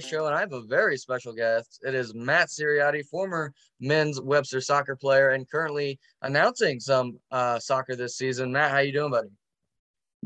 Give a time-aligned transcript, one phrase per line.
[0.00, 0.10] podcast.
[0.10, 1.80] We got a Friday show, and I have a very special guest.
[1.86, 7.96] It is Matt Siriati, former men's Webster soccer player, and currently announcing some uh, soccer
[7.96, 8.52] this season.
[8.52, 9.28] Matt, how you doing, buddy?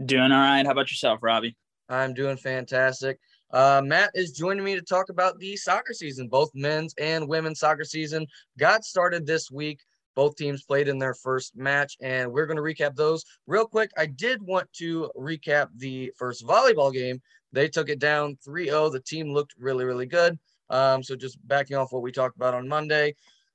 [0.04, 0.64] Doing all right.
[0.64, 1.56] How about yourself, Robbie?
[1.88, 3.18] I'm doing fantastic.
[3.52, 6.28] Uh, Matt is joining me to talk about the soccer season.
[6.28, 8.26] Both men's and women's soccer season
[8.58, 9.80] got started this week.
[10.14, 13.90] Both teams played in their first match, and we're going to recap those real quick.
[13.96, 17.20] I did want to recap the first volleyball game.
[17.52, 18.90] They took it down 3 0.
[18.90, 20.38] The team looked really, really good.
[20.70, 23.14] Um, so just backing off what we talked about on Monday,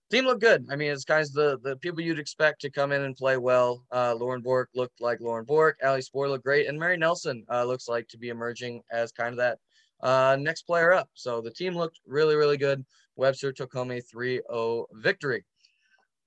[0.09, 0.65] team looked good.
[0.71, 3.83] I mean, it's of the, the people you'd expect to come in and play well.
[3.91, 5.77] Uh, Lauren Bork looked like Lauren Bork.
[5.83, 6.67] Ali Spohr looked great.
[6.67, 9.59] And Mary Nelson uh, looks like to be emerging as kind of that
[10.01, 11.09] uh, next player up.
[11.13, 12.85] So the team looked really, really good.
[13.15, 15.43] Webster took home a 3 0 victory.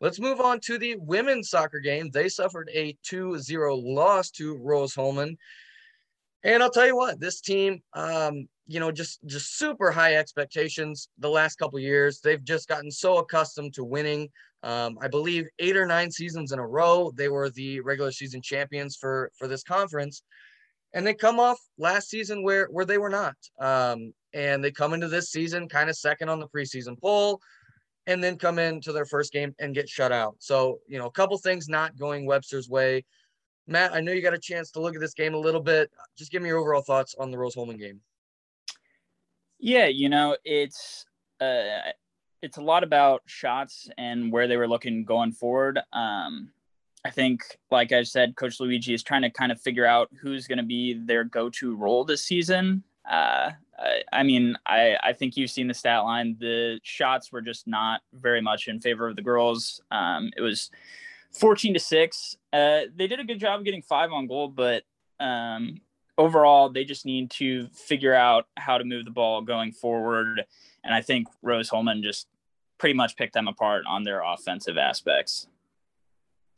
[0.03, 2.11] Let's move on to the women's soccer game.
[2.11, 5.39] They suffered a 2 0 loss to Rose-Hulman.
[6.43, 11.09] And I'll tell you what, this team, um, you know, just just super high expectations
[11.19, 12.19] the last couple years.
[12.19, 14.29] They've just gotten so accustomed to winning.
[14.65, 18.43] Um, I believe eight or nine seasons in a row, they were the regular season
[18.43, 20.25] champions for for this conference,
[20.95, 23.37] and they come off last season where where they were not.
[23.61, 27.41] Um, and they come into this season kind of second on the preseason poll
[28.07, 30.37] and then come into their first game and get shut out.
[30.39, 33.05] So, you know, a couple things not going Webster's way.
[33.67, 35.91] Matt, I know you got a chance to look at this game a little bit.
[36.17, 38.01] Just give me your overall thoughts on the Rose-Hulman game.
[39.61, 41.07] Yeah, you know, it's
[41.41, 41.93] uh,
[42.43, 45.79] it's a lot about shots and where they were looking going forward.
[45.93, 46.51] Um,
[47.05, 50.49] I think, like I said, Coach Luigi is trying to kind of figure out who's
[50.49, 52.83] going to be their go-to role this season.
[53.09, 53.53] Uh,
[54.13, 56.37] I, mean, I, I think you've seen the stat line.
[56.39, 59.81] The shots were just not very much in favor of the girls.
[59.91, 60.71] Um, it was
[61.33, 62.37] 14 to 6.
[62.53, 64.85] Uh, they did a good job getting five on goal, but
[65.21, 65.81] um,
[66.19, 70.45] overall, they just need to figure out how to move the ball going forward.
[70.85, 72.29] And I think Rose-Hulman just
[72.79, 75.47] pretty much picked them apart on their offensive aspects.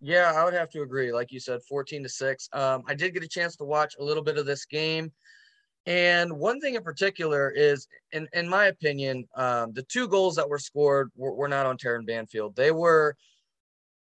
[0.01, 1.13] Yeah, I would have to agree.
[1.13, 2.49] Like you said, 14 to 6.
[2.53, 5.13] Um, I did get a chance to watch a little bit of this game.
[5.87, 10.49] And one thing in particular is, in, in my opinion, um, the two goals that
[10.49, 12.57] were scored were, were not on Taryn Banfield.
[12.57, 13.17] They were,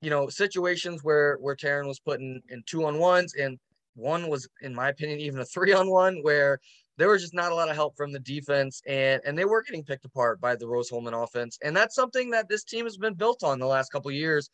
[0.02, 3.58] you know, situations where where Taryn was putting in in two on ones, and
[3.96, 6.60] one was, in my opinion, even a three on one where
[6.98, 9.64] there was just not a lot of help from the defense, and and they were
[9.64, 13.16] getting picked apart by the Rose-Hulman offense, and that's something that this team has been
[13.16, 14.52] built on the last couple years.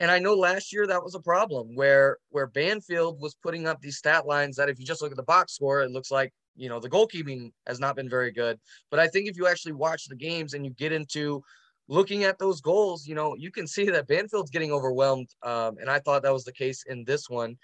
[0.00, 3.80] And I know last year that was a problem where where Banfield was putting up
[3.80, 6.32] these stat lines that if you just look at the box score, it looks like
[6.56, 8.58] you know the goalkeeping has not been very good
[8.90, 11.42] but i think if you actually watch the games and you get into
[11.88, 15.90] looking at those goals you know you can see that banfield's getting overwhelmed um, and
[15.90, 17.56] i thought that was the case in this one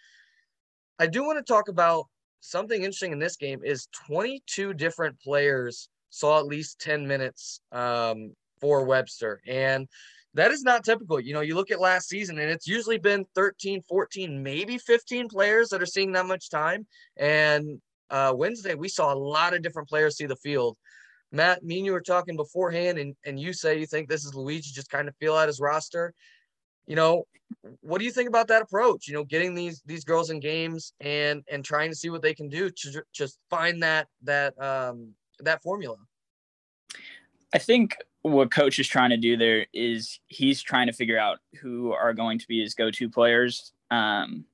[0.99, 2.07] i do want to talk about
[2.41, 8.33] something interesting in this game is 22 different players saw at least 10 minutes um,
[8.61, 9.89] for webster and
[10.35, 11.19] that is not typical.
[11.19, 15.29] You know, you look at last season and it's usually been 13, 14, maybe 15
[15.29, 16.87] players that are seeing that much time.
[17.17, 17.81] And
[18.11, 20.77] uh, Wednesday, we saw a lot of different players see the field.
[21.31, 24.35] Matt, me and you were talking beforehand, and, and you say you think this is
[24.35, 26.15] Luigi just kind of feel out his roster.
[26.87, 27.25] You know,
[27.81, 29.09] what do you think about that approach?
[29.09, 32.35] You know, getting these these girls in games and and trying to see what they
[32.35, 35.97] can do to just find that that um that formula.
[37.53, 41.39] I think what coach is trying to do there is he's trying to figure out
[41.61, 43.73] who are going to be his go-to players.
[43.91, 44.45] Um,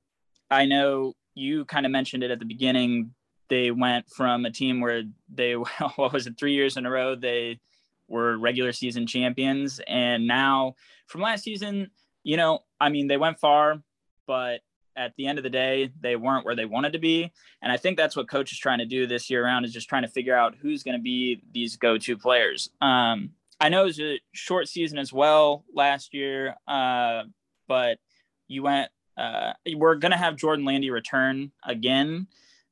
[0.49, 3.13] I know you kind of mentioned it at the beginning
[3.47, 5.53] they went from a team where they
[5.95, 7.59] what was it three years in a row they
[8.07, 9.81] were regular season champions.
[9.87, 10.75] And now
[11.07, 11.91] from last season
[12.23, 13.81] you know i mean they went far
[14.25, 14.61] but
[14.97, 17.31] at the end of the day they weren't where they wanted to be.
[17.61, 19.89] And i think that's what coach is trying to do this year around is just
[19.89, 22.69] trying to figure out who's going to be these go-to players.
[22.81, 27.23] Um, i know it was a short season as well last year uh,
[27.67, 27.99] but
[28.47, 32.27] you went uh, we're going to have jordan landy return again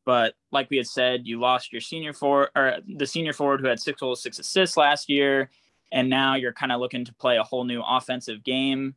[0.05, 3.67] but like we had said, you lost your senior forward or the senior forward who
[3.67, 5.49] had six goals, six assists last year,
[5.91, 8.95] and now you're kind of looking to play a whole new offensive game.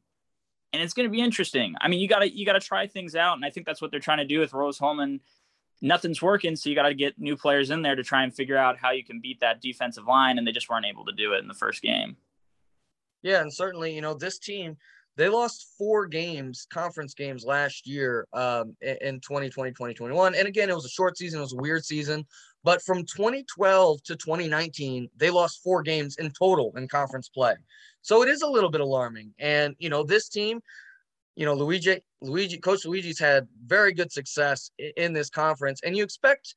[0.72, 1.74] And it's going to be interesting.
[1.80, 3.80] I mean, you got to you got to try things out, and I think that's
[3.80, 5.20] what they're trying to do with Rose-Hulman.
[5.80, 8.56] Nothing's working, so you got to get new players in there to try and figure
[8.56, 11.34] out how you can beat that defensive line, and they just weren't able to do
[11.34, 12.16] it in the first game.
[13.22, 14.76] Yeah, and certainly, you know, this team
[15.16, 20.34] they lost four games, conference games last year um, in 2020, 2021.
[20.34, 22.26] And again, it was a short season, it was a weird season.
[22.64, 27.54] But from 2012 to 2019, they lost four games in total in conference play.
[28.02, 29.32] So it is a little bit alarming.
[29.38, 30.60] And, you know, this team,
[31.34, 35.80] you know, Luigi, Luigi, Coach Luigi's had very good success in this conference.
[35.82, 36.54] And you expect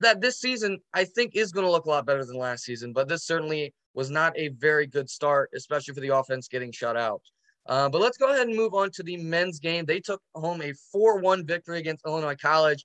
[0.00, 2.92] that this season I think is going to look a lot better than last season,
[2.92, 6.96] but this certainly was not a very good start, especially for the offense getting shut
[6.96, 7.22] out.
[7.66, 9.84] Uh, but let's go ahead and move on to the men's game.
[9.84, 12.84] They took home a 4 1 victory against Illinois College.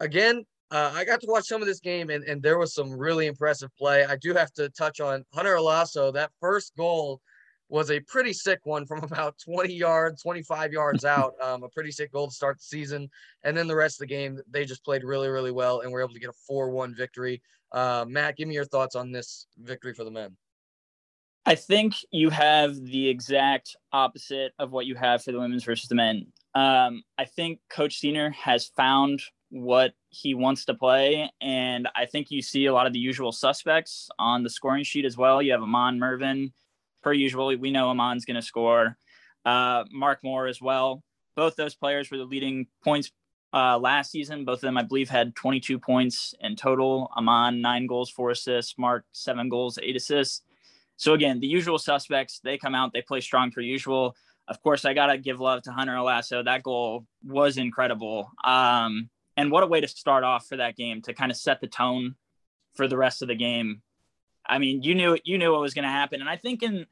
[0.00, 2.92] Again, uh, I got to watch some of this game, and, and there was some
[2.92, 4.04] really impressive play.
[4.04, 6.12] I do have to touch on Hunter Olaso.
[6.12, 7.20] That first goal
[7.68, 11.34] was a pretty sick one from about 20 yards, 25 yards out.
[11.42, 13.08] Um, a pretty sick goal to start the season.
[13.44, 16.02] And then the rest of the game, they just played really, really well and were
[16.02, 17.42] able to get a 4 1 victory.
[17.72, 20.36] Uh, Matt, give me your thoughts on this victory for the men.
[21.46, 25.88] I think you have the exact opposite of what you have for the women's versus
[25.88, 26.26] the men.
[26.54, 32.30] Um, I think Coach Senior has found what he wants to play, and I think
[32.30, 35.40] you see a lot of the usual suspects on the scoring sheet as well.
[35.40, 36.52] You have Amon Mervin,
[37.02, 37.56] per usual.
[37.56, 38.96] We know Amon's going to score.
[39.44, 41.02] Uh, Mark Moore as well.
[41.36, 43.10] Both those players were the leading points
[43.52, 44.44] uh, last season.
[44.44, 47.10] Both of them, I believe, had 22 points in total.
[47.16, 48.76] Amon, nine goals, four assists.
[48.78, 50.42] Mark, seven goals, eight assists.
[51.00, 54.14] So again, the usual suspects, they come out, they play strong per usual.
[54.46, 56.44] Of course, I gotta give love to Hunter Olaso.
[56.44, 58.30] That goal was incredible.
[58.44, 61.62] Um, and what a way to start off for that game to kind of set
[61.62, 62.16] the tone
[62.74, 63.80] for the rest of the game.
[64.46, 66.84] I mean, you knew you knew what was going to happen, and I think in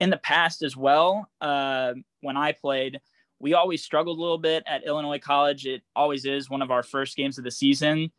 [0.00, 1.92] in the past as well, uh,
[2.22, 2.98] when I played,
[3.40, 5.66] we always struggled a little bit at Illinois College.
[5.66, 8.10] It always is one of our first games of the season,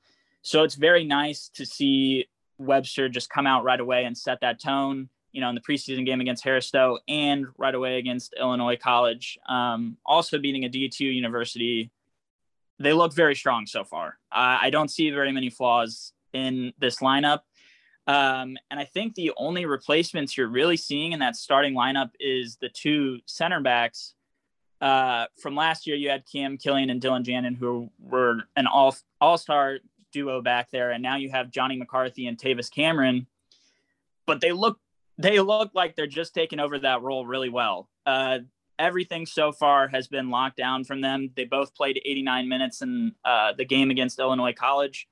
[0.43, 2.27] so it's very nice to see
[2.59, 6.05] Webster just come out right away and set that tone you know, in the preseason
[6.05, 9.37] game against Harris Stowe and right away against Illinois College.
[9.47, 11.91] Um, also beating a D2 university.
[12.79, 14.17] They look very strong so far.
[14.31, 17.41] I don't see very many flaws in this lineup.
[18.07, 22.57] Um, and I think the only replacements you're really seeing in that starting lineup is
[22.57, 24.15] the two center backs.
[24.79, 28.95] Uh, from last year, you had Cam Killian and Dylan Jannon, who were an all
[29.19, 29.77] all star
[30.11, 33.27] duo back there, and now you have Johnny McCarthy and Tavis Cameron.
[34.25, 34.79] But they look
[35.17, 37.89] they look like they're just taking over that role really well.
[38.05, 38.39] Uh,
[38.79, 41.29] everything so far has been locked down from them.
[41.35, 45.07] They both played 89 minutes in uh, the game against Illinois College.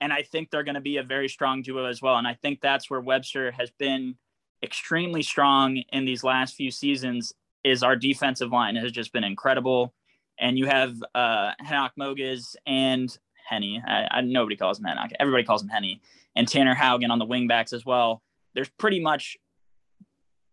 [0.00, 2.16] And I think they're going to be a very strong duo as well.
[2.16, 4.16] And I think that's where Webster has been
[4.62, 7.32] extremely strong in these last few seasons
[7.64, 9.94] is our defensive line has just been incredible.
[10.38, 13.16] And you have uh, Henoch Moges and
[13.48, 13.82] Henny.
[13.84, 15.12] I, I, nobody calls him Henoch.
[15.18, 16.00] Everybody calls him Henny.
[16.36, 18.22] And Tanner Haugen on the wingbacks as well
[18.58, 19.36] there's pretty much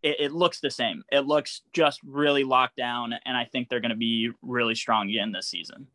[0.04, 1.02] it, it, looks the same.
[1.12, 5.10] It looks just really locked down, and I think they're going to be really strong
[5.10, 5.88] again this season.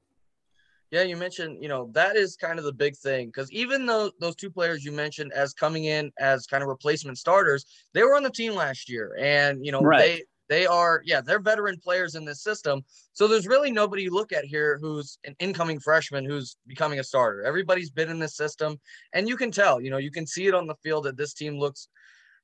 [0.91, 4.11] Yeah, you mentioned, you know, that is kind of the big thing because even though
[4.19, 7.65] those two players you mentioned as coming in as kind of replacement starters,
[7.95, 10.25] they were on the team last year, and you know, right.
[10.51, 12.83] They are, yeah, they're veteran players in this system.
[13.13, 17.05] So there's really nobody you look at here who's an incoming freshman who's becoming a
[17.05, 17.45] starter.
[17.45, 18.77] Everybody's been in this system,
[19.15, 21.35] and you can tell, you know, you can see it on the field that this
[21.35, 21.89] team looks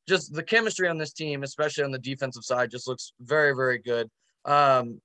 [0.09, 3.79] just the chemistry on this team, especially on the defensive side, just looks very, very
[3.79, 4.09] good.
[4.45, 5.01] Um,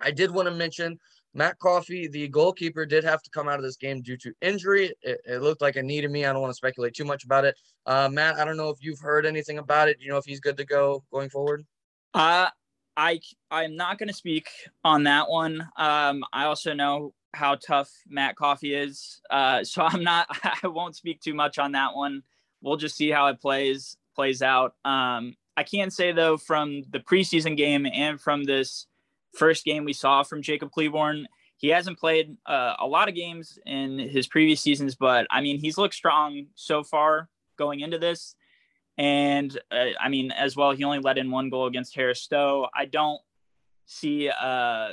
[0.00, 0.96] I did want to mention
[1.34, 4.92] Matt Coffey, the goalkeeper, did have to come out of this game due to injury.
[5.02, 6.24] It, it looked like a knee to me.
[6.24, 7.56] I don't want to speculate too much about it.
[7.84, 9.98] Uh, Matt, I don't know if you've heard anything about it.
[9.98, 11.66] Do you know if he's good to go going forward?
[12.14, 12.48] Uh,
[12.96, 14.48] I I'm not going to speak
[14.84, 15.60] on that one.
[15.76, 20.26] Um, I also know how tough Matt Coffey is, uh, so I'm not.
[20.62, 22.22] I won't speak too much on that one.
[22.60, 24.74] We'll just see how it plays plays out.
[24.84, 28.86] Um, I can say though, from the preseason game and from this
[29.34, 33.58] first game we saw from Jacob Cleburne, he hasn't played uh, a lot of games
[33.66, 38.34] in his previous seasons, but I mean he's looked strong so far going into this.
[38.98, 42.66] And uh, I mean, as well, he only let in one goal against Harris Stowe.
[42.74, 43.20] I don't
[43.86, 44.90] see uh,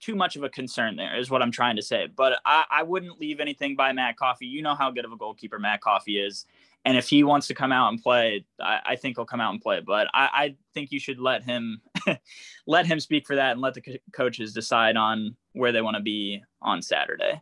[0.00, 2.06] too much of a concern there, is what I'm trying to say.
[2.14, 4.46] But I, I wouldn't leave anything by Matt Coffey.
[4.46, 6.46] You know how good of a goalkeeper Matt Coffey is.
[6.84, 9.52] And if he wants to come out and play, I, I think he'll come out
[9.52, 9.80] and play.
[9.80, 11.80] But I, I think you should let him
[12.66, 15.96] let him speak for that and let the co- coaches decide on where they want
[15.96, 17.40] to be on Saturday.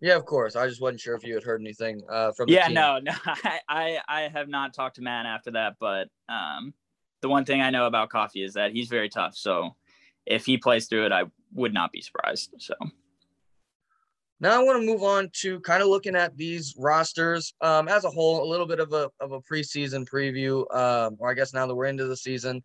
[0.00, 0.56] Yeah, of course.
[0.56, 2.48] I just wasn't sure if you had heard anything uh, from.
[2.48, 3.12] yeah, no, no.
[3.24, 6.74] I, I, I have not talked to Matt after that, but um,
[7.22, 9.36] the one thing I know about Coffey is that he's very tough.
[9.36, 9.76] So
[10.26, 12.54] if he plays through it, I would not be surprised.
[12.58, 12.74] So.
[14.40, 18.04] Now I want to move on to kind of looking at these rosters um, as
[18.04, 21.54] a whole, a little bit of a of a preseason preview, um, or I guess
[21.54, 22.62] now that we're into the season,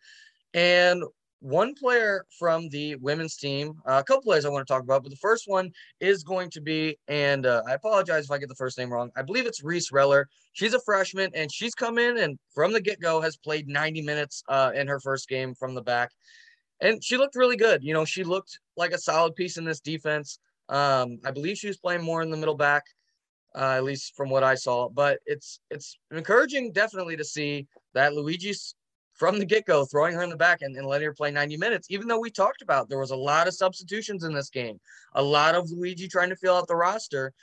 [0.54, 1.04] and
[1.42, 5.04] one player from the women's team, uh, a couple players I want to talk about,
[5.04, 8.50] but the first one is going to be, and uh, I apologize if I get
[8.50, 9.10] the first name wrong.
[9.16, 10.26] I believe it's Reese Reller.
[10.54, 14.02] She's a freshman, and she's come in and from the get go has played 90
[14.02, 16.12] minutes uh, in her first game from the back,
[16.82, 17.84] and she looked really good.
[17.84, 20.40] You know, she looked like a solid piece in this defense.
[20.70, 22.84] Um, I believe she was playing more in the middle back.
[23.56, 24.90] uh, at least from what I saw.
[24.90, 28.76] But it's it's encouraging, definitely, to see that Luigi's
[29.20, 31.58] from the get go throwing her in the back and, and letting her play 90
[31.58, 31.92] minutes.
[31.92, 34.80] Even though we talked about there was a lot of substitutions in this game,
[35.14, 37.34] a lot of Luigi trying to fill out the roster.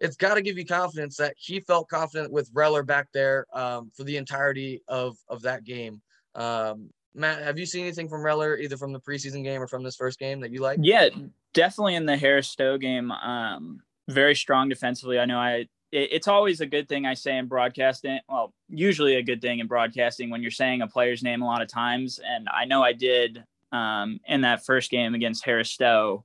[0.00, 3.90] It's got to give you confidence that he felt confident with Reller back there um,
[3.96, 6.00] for the entirety of of that game.
[6.36, 9.82] Um, Matt, have you seen anything from Reller either from the preseason game or from
[9.82, 10.78] this first game that you like?
[10.82, 11.08] Yeah,
[11.52, 13.10] definitely in the Harris Stowe game.
[13.10, 15.18] Um, very strong defensively.
[15.18, 18.18] I know I it, it's always a good thing I say in broadcasting.
[18.28, 21.62] Well, usually a good thing in broadcasting when you're saying a player's name a lot
[21.62, 22.20] of times.
[22.24, 26.24] And I know I did um, in that first game against Harris Stowe.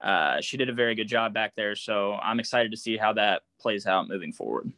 [0.00, 1.76] Uh, she did a very good job back there.
[1.76, 4.72] So I'm excited to see how that plays out moving forward.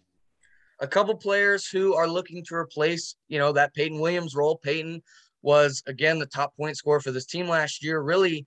[0.81, 4.57] A couple players who are looking to replace, you know, that Peyton Williams role.
[4.57, 5.03] Peyton
[5.41, 8.00] was again the top point scorer for this team last year.
[8.00, 8.45] Really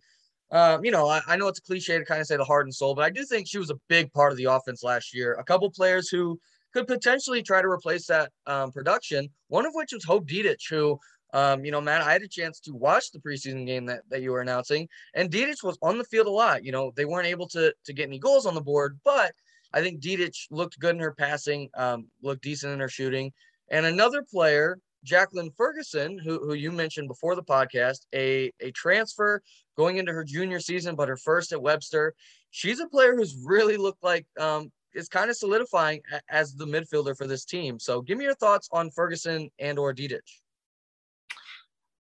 [0.51, 2.65] um, you know, I, I, know it's a cliche to kind of say the heart
[2.65, 5.13] and soul, but I do think she was a big part of the offense last
[5.13, 5.33] year.
[5.33, 6.39] A couple players who
[6.73, 10.97] could potentially try to replace that um, production, one of which was Hope Didich, who,
[11.33, 14.21] um, you know, Matt, I had a chance to watch the preseason game that, that
[14.21, 16.63] you were announcing, and Didich was on the field a lot.
[16.63, 19.33] You know, they weren't able to, to get any goals on the board, but
[19.73, 23.33] I think Didich looked good in her passing, um, looked decent in her shooting.
[23.69, 29.41] And another player Jacqueline Ferguson, who, who you mentioned before the podcast, a, a transfer
[29.77, 32.13] going into her junior season, but her first at Webster.
[32.51, 37.15] She's a player who's really looked like um, is kind of solidifying as the midfielder
[37.15, 37.79] for this team.
[37.79, 40.41] So give me your thoughts on Ferguson and or Didich.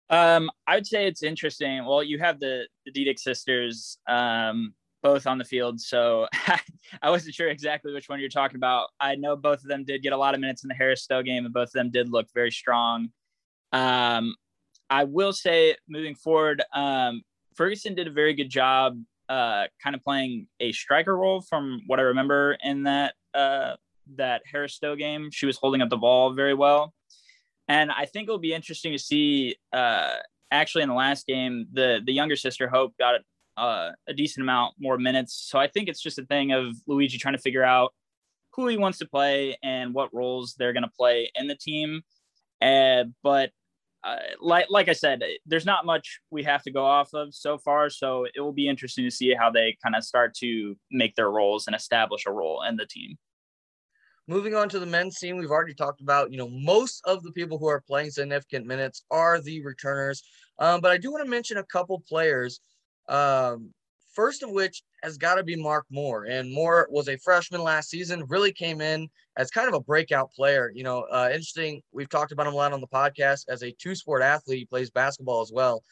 [0.10, 1.86] Um, I would say it's interesting.
[1.86, 6.28] Well, you have the the Didich sisters um, both on the field, so
[7.02, 8.90] I wasn't sure exactly which one you're talking about.
[9.00, 11.24] I know both of them did get a lot of minutes in the Harris Stowe
[11.24, 13.10] game, and both of them did look very strong.
[13.72, 14.36] Um,
[14.90, 17.22] I will say, moving forward, um,
[17.56, 22.00] Ferguson did a very good job, uh, kind of playing a striker role from what
[22.00, 23.76] I remember in that uh,
[24.16, 25.32] that Harris Stowe game.
[25.32, 26.94] She was holding up the ball very well,
[27.68, 29.56] and I think it'll be interesting to see.
[29.72, 30.16] Uh,
[30.52, 33.16] actually, in the last game, the the younger sister Hope got
[33.58, 35.48] uh, a decent amount more minutes.
[35.50, 37.94] So I think it's just a thing of Luigi trying to figure out
[38.54, 42.02] who he wants to play and what roles they're going to play in the team.
[42.62, 43.52] Uh, but
[44.04, 47.58] uh, like like I said, there's not much we have to go off of so
[47.58, 47.90] far.
[47.90, 51.30] So it will be interesting to see how they kind of start to make their
[51.30, 53.18] roles and establish a role in the team.
[54.28, 57.32] Moving on to the men's team, we've already talked about, you know, most of the
[57.32, 60.24] people who are playing significant minutes are the returners.
[60.58, 62.60] Um, but I do want to mention a couple players.
[63.08, 63.74] Um,
[64.14, 66.26] first of which has got to be Mark Moore.
[66.26, 70.32] And Moore was a freshman last season, really came in as kind of a breakout
[70.32, 70.72] player.
[70.74, 71.82] You know, uh, interesting.
[71.92, 74.60] We've talked about him a lot on the podcast as a two sport athlete.
[74.60, 75.84] He plays basketball as well.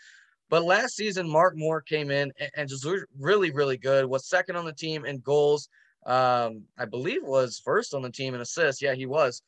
[0.50, 2.88] But last season, Mark Moore came in and, and just
[3.20, 4.06] really, really good.
[4.06, 5.70] Was second on the team in goals.
[6.06, 8.82] Um, I believe was first on the team in assists.
[8.82, 9.44] Yeah, he was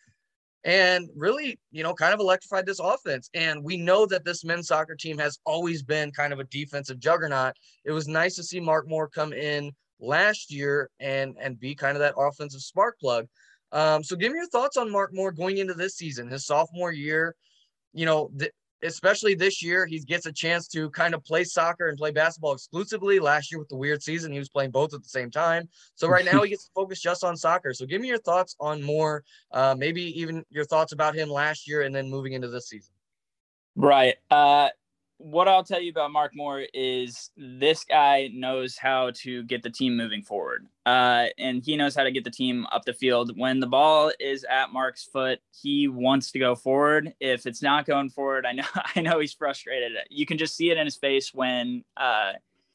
[0.63, 3.29] and really, you know, kind of electrified this offense.
[3.33, 6.99] And we know that this men's soccer team has always been kind of a defensive
[6.99, 7.53] juggernaut.
[7.83, 11.95] It was nice to see Mark Moore come in last year and and be kind
[11.95, 13.27] of that offensive spark plug.
[13.71, 16.91] Um, so give me your thoughts on Mark Moore going into this season, his sophomore
[16.91, 17.35] year.
[17.93, 18.51] You know, th-
[18.83, 22.53] especially this year, he gets a chance to kind of play soccer and play basketball
[22.53, 23.19] exclusively.
[23.19, 25.69] Last year with the weird season, he was playing both at the same time.
[25.95, 27.73] So right now he gets to focus just on soccer.
[27.73, 31.67] So give me your thoughts on Moore, uh, maybe even your thoughts about him last
[31.67, 32.93] year and then moving into this season.
[33.75, 34.15] Right.
[34.29, 34.69] Uh,
[35.21, 39.69] what I'll tell you about Mark Moore is this guy knows how to get the
[39.69, 40.67] team moving forward.
[40.85, 43.37] Uh, and he knows how to get the team up the field.
[43.37, 47.13] When the ball is at Mark's foot, he wants to go forward.
[47.19, 48.63] If it's not going forward, I know
[48.95, 49.91] I know he's frustrated.
[50.09, 52.33] You can just see it in his face when uh,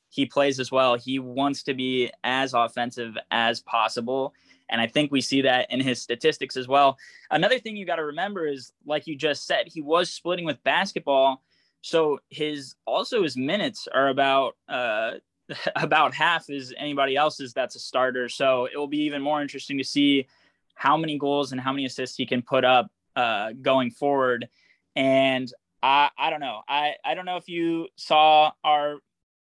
[0.08, 0.94] he plays as well.
[0.94, 4.34] He wants to be as offensive as possible.
[4.68, 6.96] And I think we see that in his statistics as well.
[7.30, 10.62] Another thing you got to remember is, like you just said, he was splitting with
[10.64, 11.42] basketball
[11.82, 15.12] so his also his minutes are about uh,
[15.76, 18.28] about half as anybody else's that's a starter.
[18.28, 20.26] So it will be even more interesting to see
[20.74, 24.48] how many goals and how many assists he can put up uh, going forward.
[24.94, 25.50] And
[25.82, 26.62] I I don't know.
[26.68, 28.96] I I don't know if you saw our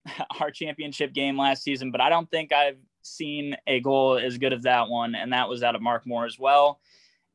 [0.41, 4.53] our championship game last season, but I don't think I've seen a goal as good
[4.53, 6.81] as that one, and that was out of Mark Moore as well.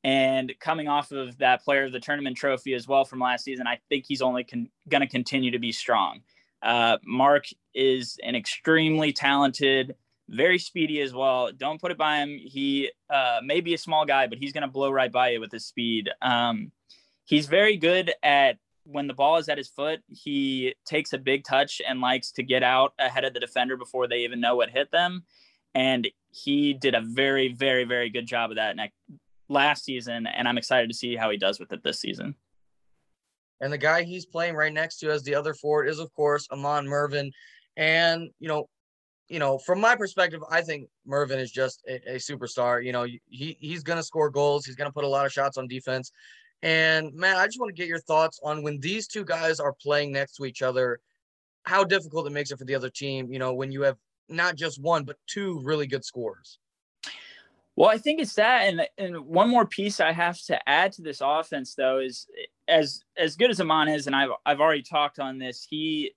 [0.04, 3.68] And coming off of that player of the tournament trophy as well from last season,
[3.68, 6.22] I think he's only con- going to continue to be strong.
[6.62, 9.96] Uh, Mark is an extremely talented,
[10.30, 11.52] very speedy as well.
[11.52, 12.38] Don't put it by him.
[12.42, 15.40] He uh, may be a small guy, but he's going to blow right by you
[15.42, 16.10] with his speed.
[16.22, 16.72] Um,
[17.26, 21.44] he's very good at when the ball is at his foot, he takes a big
[21.44, 24.70] touch and likes to get out ahead of the defender before they even know what
[24.70, 25.24] hit them.
[25.76, 28.76] And he did a very, very, very good job of that
[29.50, 32.36] last season, and I'm excited to see how he does with it this season.
[33.62, 36.48] And the guy he's playing right next to as the other forward is, of course,
[36.52, 37.32] Amon Mervin.
[37.76, 38.70] And you know,
[39.28, 42.84] you know, from my perspective, I think Mervin is just a, a superstar.
[42.84, 44.66] You know, he he's gonna score goals.
[44.66, 46.12] He's gonna put a lot of shots on defense.
[46.62, 49.74] And man, I just want to get your thoughts on when these two guys are
[49.74, 51.00] playing next to each other,
[51.64, 53.32] how difficult it makes it for the other team.
[53.32, 53.98] You know, when you have
[54.30, 56.60] not just one but two really good scores.
[57.80, 61.02] Well, I think it's that, and and one more piece I have to add to
[61.02, 62.28] this offense though is
[62.68, 65.66] as as good as Amon is, and I've I've already talked on this.
[65.70, 66.12] He,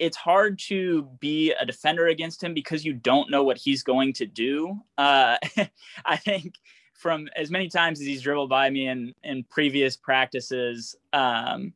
[0.00, 4.12] it's hard to be a defender against him because you don't know what he's going
[4.14, 4.76] to do.
[4.98, 5.36] Uh,
[6.04, 6.54] I think
[6.94, 11.74] from as many times as he's dribbled by me in in previous practices, um,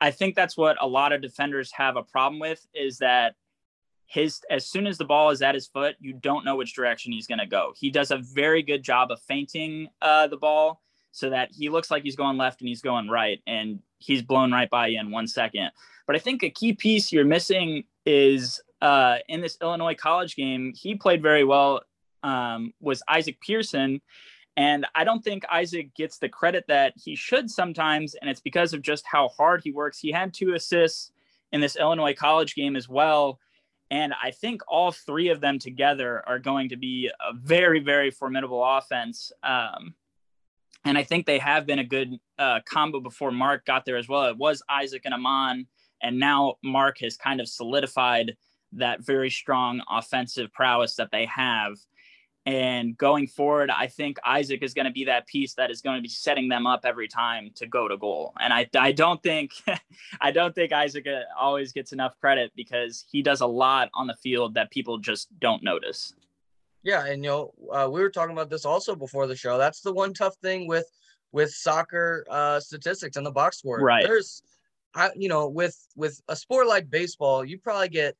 [0.00, 3.34] I think that's what a lot of defenders have a problem with is that
[4.08, 7.12] his as soon as the ball is at his foot, you don't know which direction
[7.12, 7.74] he's going to go.
[7.76, 10.80] He does a very good job of feinting uh, the ball
[11.12, 14.50] so that he looks like he's going left and he's going right, and he's blown
[14.50, 15.70] right by you in one second.
[16.06, 20.72] But I think a key piece you're missing is uh, in this Illinois college game.
[20.74, 21.82] He played very well.
[22.22, 24.00] Um, was Isaac Pearson,
[24.56, 28.72] and I don't think Isaac gets the credit that he should sometimes, and it's because
[28.72, 29.98] of just how hard he works.
[29.98, 31.12] He had two assists
[31.52, 33.38] in this Illinois college game as well
[33.90, 38.10] and I think all three of them together are going to be a very, very
[38.10, 39.32] formidable offense.
[39.42, 39.94] Um,
[40.84, 44.08] and I think they have been a good uh, combo before Mark got there as
[44.08, 44.26] well.
[44.26, 45.66] It was Isaac and Amon,
[46.02, 48.36] and now Mark has kind of solidified
[48.72, 51.76] that very strong offensive prowess that they have.
[52.46, 55.96] And going forward, I think Isaac is going to be that piece that is going
[55.96, 58.32] to be setting them up every time to go to goal.
[58.40, 59.52] And I, I don't think,
[60.20, 64.06] I don't think Isaac uh, always gets enough credit because he does a lot on
[64.06, 66.14] the field that people just don't notice.
[66.82, 69.58] Yeah, and you know, uh, we were talking about this also before the show.
[69.58, 70.86] That's the one tough thing with
[71.32, 73.80] with soccer uh, statistics and the box score.
[73.80, 74.04] Right.
[74.04, 74.42] There's,
[74.94, 78.16] I, you know, with with a sport like baseball, you probably get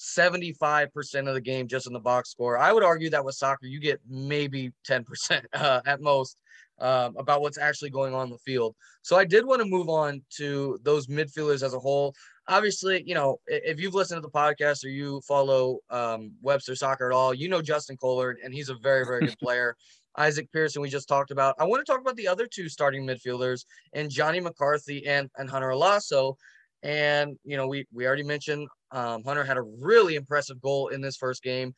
[0.00, 2.56] 75% of the game just in the box score.
[2.56, 6.36] I would argue that with soccer, you get maybe 10% uh, at most
[6.80, 8.74] um, about what's actually going on in the field.
[9.02, 12.14] So I did want to move on to those midfielders as a whole.
[12.48, 17.10] Obviously, you know, if you've listened to the podcast or you follow um, Webster soccer
[17.10, 19.76] at all, you know Justin Kohler, and he's a very, very good player.
[20.16, 21.54] Isaac Pearson, we just talked about.
[21.58, 25.48] I want to talk about the other two starting midfielders and Johnny McCarthy and, and
[25.48, 26.34] Hunter Olaso.
[26.82, 31.00] And, you know, we, we already mentioned um, Hunter had a really impressive goal in
[31.00, 31.74] this first game.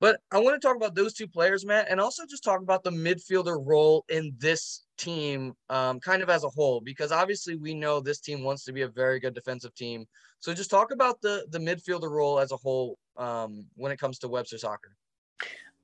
[0.00, 2.82] But I want to talk about those two players, Matt, and also just talk about
[2.82, 7.74] the midfielder role in this team, um, kind of as a whole, because obviously we
[7.74, 10.04] know this team wants to be a very good defensive team.
[10.40, 14.18] So just talk about the the midfielder role as a whole um, when it comes
[14.18, 14.94] to Webster soccer.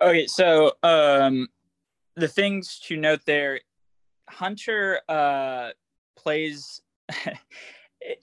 [0.03, 1.48] Okay, so um,
[2.16, 3.61] the things to note there,
[4.29, 5.70] Hunter uh,
[6.16, 6.83] plays.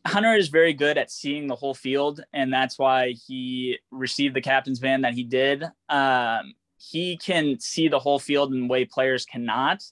[0.06, 4.42] Hunter is very good at seeing the whole field, and that's why he received the
[4.42, 5.64] captain's band that he did.
[5.90, 9.84] Um, he can see the whole field in a way players cannot.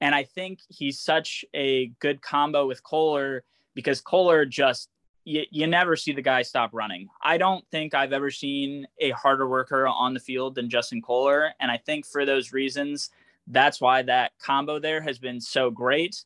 [0.00, 3.44] And I think he's such a good combo with Kohler
[3.74, 4.90] because Kohler just,
[5.24, 7.08] you, you never see the guy stop running.
[7.22, 11.52] I don't think I've ever seen a harder worker on the field than Justin Kohler.
[11.60, 13.10] And I think for those reasons,
[13.46, 16.24] that's why that combo there has been so great.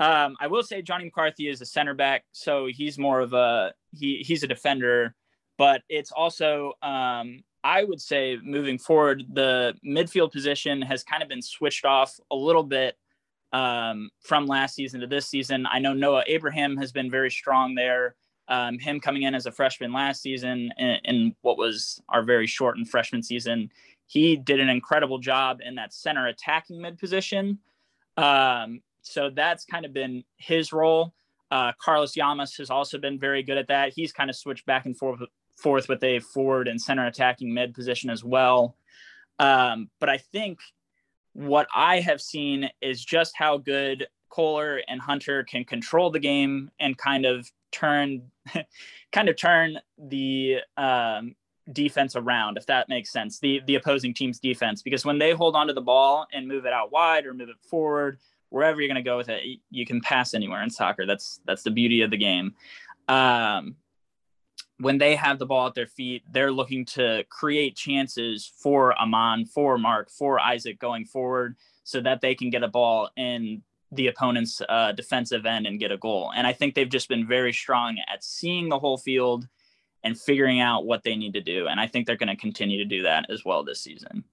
[0.00, 3.74] Um, I will say Johnny McCarthy is a center back, so he's more of a
[3.92, 5.14] he he's a defender,
[5.58, 11.28] but it's also um, I would say moving forward, the midfield position has kind of
[11.28, 12.96] been switched off a little bit
[13.52, 15.66] um, from last season to this season.
[15.70, 18.16] I know Noah Abraham has been very strong there.
[18.48, 22.48] Um, him coming in as a freshman last season in, in, what was our very
[22.48, 23.70] shortened freshman season,
[24.06, 27.60] he did an incredible job in that center attacking mid position.
[28.16, 31.14] Um, so that's kind of been his role.
[31.50, 33.92] Uh, Carlos Llamas has also been very good at that.
[33.92, 35.20] He's kind of switched back and forth,
[35.56, 38.76] forth with a forward and center attacking mid position as well.
[39.38, 40.60] Um, but I think
[41.32, 46.70] what I have seen is just how good Kohler and Hunter can control the game
[46.78, 48.30] and kind of turn,
[49.12, 51.34] kind of turn the um,
[51.72, 53.40] defense around, if that makes sense.
[53.40, 56.72] The the opposing team's defense, because when they hold onto the ball and move it
[56.72, 58.18] out wide or move it forward
[58.50, 61.06] wherever you're going to go with it, you can pass anywhere in soccer.
[61.06, 62.54] That's that's the beauty of the game.
[63.08, 63.76] Um,
[64.78, 69.44] when they have the ball at their feet, they're looking to create chances for Amon,
[69.44, 74.06] for Mark, for Isaac going forward, so that they can get a ball in the
[74.06, 76.32] opponent's uh, defensive end and get a goal.
[76.34, 79.48] And I think they've just been very strong at seeing the whole field
[80.02, 81.66] and figuring out what they need to do.
[81.66, 84.24] And I think they're going to continue to do that as well this season.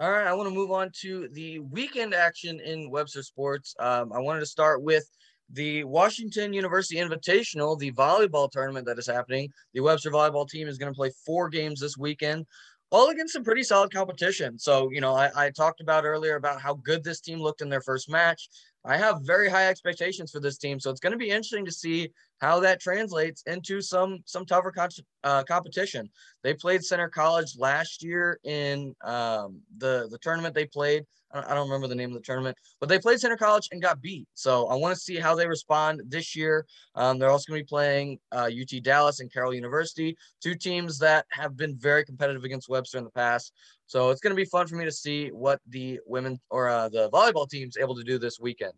[0.00, 3.74] All right, I want to move on to the weekend action in Webster sports.
[3.78, 5.04] Um, I wanted to start with
[5.52, 9.50] the Washington University Invitational, the volleyball tournament that is happening.
[9.74, 12.46] The Webster volleyball team is going to play four games this weekend,
[12.90, 14.58] all against some pretty solid competition.
[14.58, 17.68] So, you know, I, I talked about earlier about how good this team looked in
[17.68, 18.48] their first match.
[18.84, 21.72] I have very high expectations for this team, so it's going to be interesting to
[21.72, 24.88] see how that translates into some some tougher con-
[25.22, 26.08] uh, competition.
[26.42, 31.04] They played Centre College last year in um, the the tournament they played.
[31.32, 34.02] I don't remember the name of the tournament, but they played Centre College and got
[34.02, 34.26] beat.
[34.34, 36.66] So I want to see how they respond this year.
[36.96, 40.98] Um, they're also going to be playing uh, UT Dallas and Carroll University, two teams
[40.98, 43.52] that have been very competitive against Webster in the past.
[43.90, 46.88] So it's going to be fun for me to see what the women or uh,
[46.88, 48.72] the volleyball team's able to do this weekend.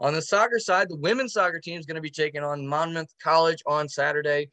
[0.00, 3.12] On the soccer side, the women's soccer team is going to be taking on Monmouth
[3.22, 4.48] College on Saturday.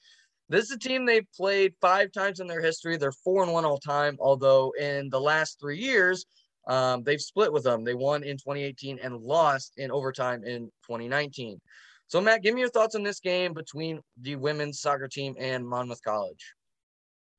[0.50, 2.98] This is a team they've played five times in their history.
[2.98, 6.26] They're four and one all time, although in the last three years,
[6.68, 7.86] um, they've split with them.
[7.86, 11.62] They won in 2018 and lost in overtime in 2019.
[12.08, 15.66] So, Matt, give me your thoughts on this game between the women's soccer team and
[15.66, 16.54] Monmouth College.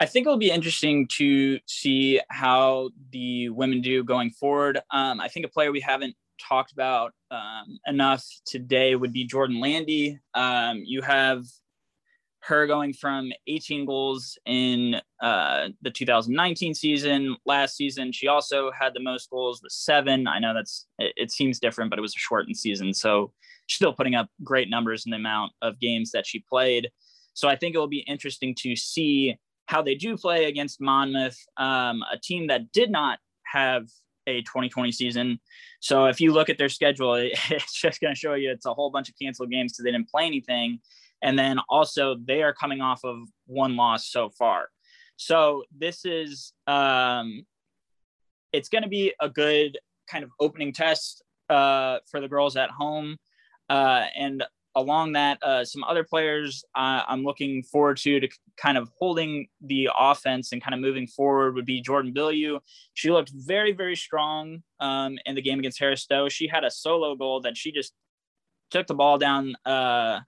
[0.03, 4.81] I think it'll be interesting to see how the women do going forward.
[4.91, 9.61] Um, I think a player we haven't talked about um, enough today would be Jordan
[9.61, 10.19] Landy.
[10.35, 11.45] Um, you have
[12.41, 17.37] her going from 18 goals in uh, the 2019 season.
[17.47, 20.27] Last season, she also had the most goals with seven.
[20.27, 23.33] I know that's it, it, seems different, but it was a shortened season, so
[23.69, 26.91] she's still putting up great numbers in the amount of games that she played.
[27.35, 31.39] So I think it will be interesting to see how they do play against Monmouth,
[31.57, 33.87] um, a team that did not have
[34.27, 35.41] a 2020 season.
[35.81, 37.15] So if you look at their schedule,
[37.51, 39.93] it's just going to show you it's a whole bunch of canceled games because they
[39.93, 40.81] didn't play anything.
[41.23, 44.69] And then also they are coming off of one loss so far.
[45.17, 47.47] So this is um,
[48.53, 49.79] it's going to be a good
[50.11, 53.17] kind of opening test uh, for the girls at home.
[53.71, 58.79] Uh, and along that, uh, some other players uh, I'm looking forward to to kind
[58.79, 62.59] of holding the offense and kind of moving forward would be Jordan Billieu.
[62.95, 66.29] She looked very, very strong um, in the game against Harris Stowe.
[66.29, 67.93] She had a solo goal that she just
[68.71, 70.21] took the ball down, uh,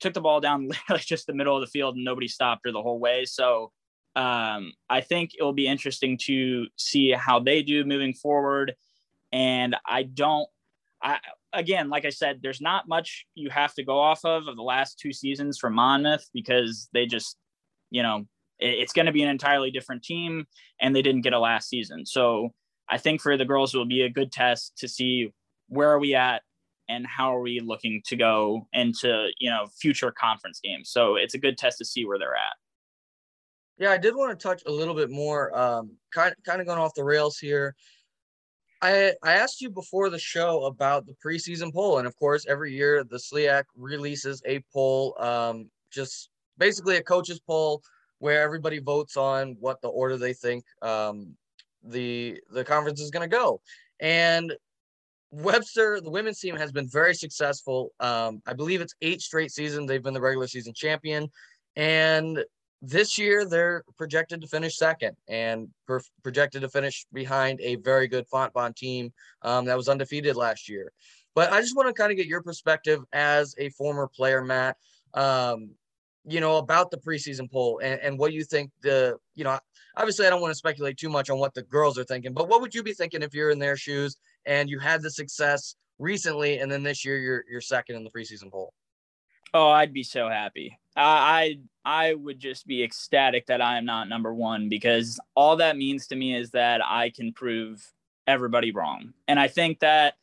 [0.00, 2.72] took the ball down literally just the middle of the field and nobody stopped her
[2.72, 3.24] the whole way.
[3.24, 3.72] So
[4.16, 8.74] um, I think it will be interesting to see how they do moving forward.
[9.32, 10.48] And I don't
[11.04, 11.18] I,
[11.54, 14.62] again, like I said, there's not much you have to go off of of the
[14.62, 17.36] last two seasons from Monmouth because they just,
[17.90, 18.26] you know,
[18.58, 20.46] it, it's going to be an entirely different team
[20.80, 22.04] and they didn't get a last season.
[22.04, 22.50] So
[22.88, 25.32] I think for the girls, it will be a good test to see
[25.68, 26.42] where are we at
[26.88, 30.90] and how are we looking to go into, you know, future conference games.
[30.90, 32.56] So it's a good test to see where they're at.
[33.78, 36.78] Yeah, I did want to touch a little bit more, um, kind, kind of going
[36.78, 37.74] off the rails here.
[38.84, 42.74] I I asked you before the show about the preseason poll, and of course, every
[42.74, 47.82] year the SLIAC releases a poll, um, just basically a coaches poll
[48.18, 51.34] where everybody votes on what the order they think um,
[51.82, 53.60] the the conference is going to go.
[54.00, 54.54] And
[55.30, 57.92] Webster, the women's team, has been very successful.
[58.00, 61.30] Um, I believe it's eight straight seasons they've been the regular season champion,
[61.74, 62.44] and
[62.86, 68.06] this year they're projected to finish second and per- projected to finish behind a very
[68.06, 70.92] good Fontbonne team um, that was undefeated last year.
[71.34, 74.76] But I just want to kind of get your perspective as a former player, Matt.
[75.14, 75.70] Um,
[76.26, 79.58] you know about the preseason poll and, and what you think the you know
[79.96, 82.48] obviously I don't want to speculate too much on what the girls are thinking, but
[82.48, 84.16] what would you be thinking if you're in their shoes
[84.46, 88.10] and you had the success recently and then this year you're you're second in the
[88.10, 88.72] preseason poll?
[89.52, 90.78] Oh, I'd be so happy.
[90.96, 95.76] I I would just be ecstatic that I am not number one because all that
[95.76, 97.92] means to me is that I can prove
[98.26, 100.14] everybody wrong, and I think that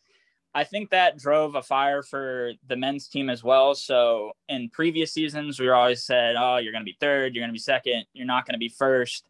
[0.53, 3.73] I think that drove a fire for the men's team as well.
[3.73, 7.41] So in previous seasons, we were always said, "Oh, you're going to be third, you're
[7.41, 9.27] going to be second, you're not going to be first.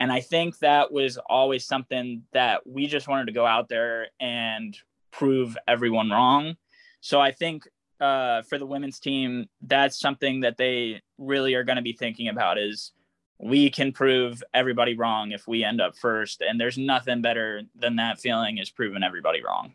[0.00, 4.08] And I think that was always something that we just wanted to go out there
[4.18, 4.76] and
[5.10, 6.56] prove everyone wrong.
[7.02, 7.68] So I think
[8.00, 12.28] uh, for the women's team, that's something that they really are going to be thinking
[12.28, 12.92] about is
[13.38, 16.42] we can prove everybody wrong if we end up first.
[16.42, 19.72] And there's nothing better than that feeling is proving everybody wrong.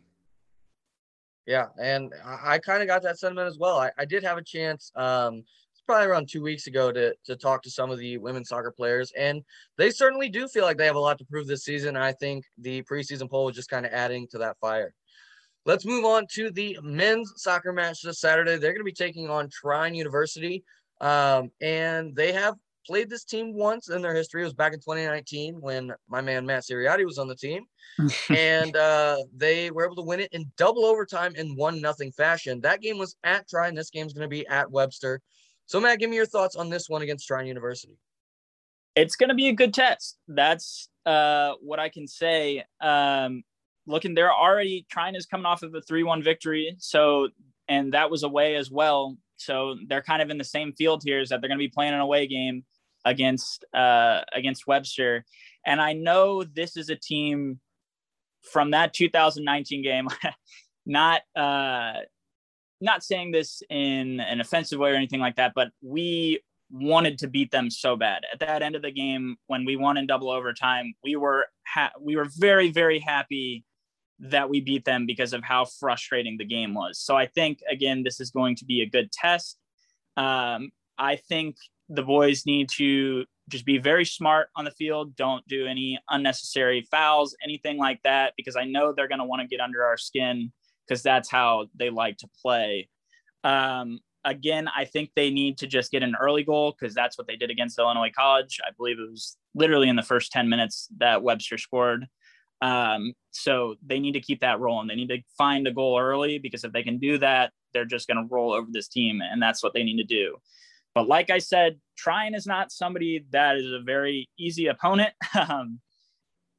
[1.46, 1.66] Yeah.
[1.80, 3.78] And I, I kind of got that sentiment as well.
[3.78, 5.44] I, I did have a chance, um,
[5.86, 9.12] probably around two weeks ago to, to talk to some of the women's soccer players
[9.16, 9.42] and
[9.78, 11.96] they certainly do feel like they have a lot to prove this season.
[11.96, 14.92] I think the preseason poll was just kind of adding to that fire.
[15.66, 18.56] Let's move on to the men's soccer match this Saturday.
[18.56, 20.62] They're going to be taking on Trine University,
[21.00, 22.54] um, and they have
[22.86, 24.42] played this team once in their history.
[24.42, 27.64] It was back in 2019 when my man Matt Siriati was on the team,
[28.30, 32.60] and uh, they were able to win it in double overtime in one nothing fashion.
[32.60, 33.74] That game was at Trine.
[33.74, 35.20] This game's going to be at Webster.
[35.66, 37.98] So Matt, give me your thoughts on this one against Trine University.
[38.94, 40.16] It's going to be a good test.
[40.28, 42.64] That's uh, what I can say.
[42.80, 43.42] Um,
[43.86, 47.28] looking, they're already Trine is coming off of a three-one victory, so
[47.68, 49.16] and that was away as well.
[49.36, 51.68] So they're kind of in the same field here is that they're going to be
[51.68, 52.64] playing an away game
[53.04, 55.24] against uh, against Webster.
[55.64, 57.60] And I know this is a team
[58.42, 60.08] from that 2019 game.
[60.86, 61.94] not uh,
[62.80, 67.28] not saying this in an offensive way or anything like that, but we wanted to
[67.28, 70.30] beat them so bad at that end of the game when we won in double
[70.30, 70.94] overtime.
[71.02, 73.64] We were ha- we were very very happy
[74.18, 76.98] that we beat them because of how frustrating the game was.
[76.98, 79.58] So I think again, this is going to be a good test.
[80.16, 81.56] Um, I think
[81.88, 85.14] the boys need to just be very smart on the field.
[85.16, 89.42] Don't do any unnecessary fouls, anything like that, because I know they're going to want
[89.42, 90.52] to get under our skin
[90.86, 92.88] because that's how they like to play.
[93.44, 97.26] Um, again, I think they need to just get an early goal because that's what
[97.26, 98.60] they did against Illinois College.
[98.66, 102.06] I believe it was literally in the first 10 minutes that Webster scored.
[102.62, 104.88] Um, so they need to keep that rolling.
[104.88, 108.08] They need to find a goal early because if they can do that, they're just
[108.08, 110.36] going to roll over this team, and that's what they need to do.
[110.94, 115.12] But like I said, Trine is not somebody that is a very easy opponent.
[115.48, 115.80] Um,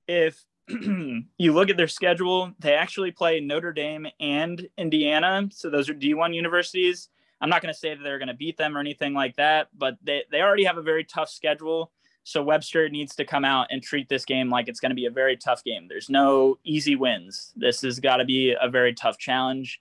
[0.07, 5.49] if you look at their schedule, they actually play Notre Dame and Indiana.
[5.51, 7.09] So those are D1 universities.
[7.41, 9.67] I'm not going to say that they're going to beat them or anything like that,
[9.75, 11.91] but they, they already have a very tough schedule.
[12.27, 15.05] So Webster needs to come out and treat this game like it's going to be
[15.05, 15.87] a very tough game.
[15.87, 17.53] There's no easy wins.
[17.55, 19.79] This has got to be a very tough challenge,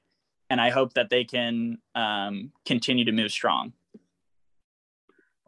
[0.48, 3.72] and I hope that they can um, continue to move strong.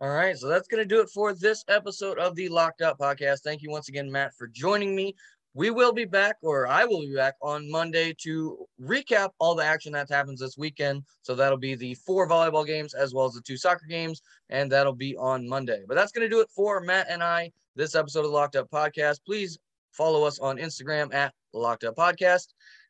[0.01, 2.99] All right, so that's going to do it for this episode of the Locked Up
[2.99, 3.43] podcast.
[3.43, 5.15] Thank you once again, Matt, for joining me.
[5.55, 9.65] We will be back, or I will be back on Monday to recap all the
[9.65, 11.05] action that happens this weekend.
[11.23, 14.71] So that'll be the four volleyball games as well as the two soccer games, and
[14.71, 15.85] that'll be on Monday.
[15.89, 18.71] But that's going to do it for Matt and I this episode of Locked Up
[18.71, 19.21] Podcast.
[19.25, 19.59] Please
[19.93, 22.49] follow us on Instagram at Locked Up Podcast.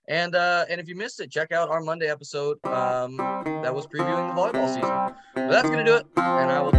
[0.08, 3.86] And uh, and if you missed it, check out our Monday episode um, that was
[3.86, 5.14] previewing the volleyball season.
[5.34, 6.72] But that's gonna do it, and I will